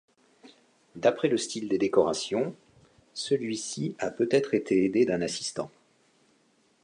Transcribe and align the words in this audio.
D'après 0.95 1.27
le 1.27 1.37
style 1.37 1.69
des 1.69 1.77
décorations, 1.77 2.55
celui-ci 3.13 3.95
a 3.99 4.09
peut-être 4.09 4.55
été 4.55 4.83
aidé 4.83 5.05
d'un 5.05 5.21
assistant. 5.21 5.69